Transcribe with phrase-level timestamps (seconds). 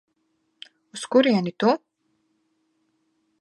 [0.97, 1.69] Uz kurieni tu?